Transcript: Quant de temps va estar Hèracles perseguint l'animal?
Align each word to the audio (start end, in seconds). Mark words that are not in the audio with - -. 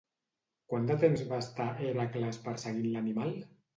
Quant 0.71 0.87
de 0.91 0.95
temps 1.03 1.21
va 1.33 1.39
estar 1.47 1.67
Hèracles 1.89 2.41
perseguint 2.49 2.89
l'animal? 2.97 3.31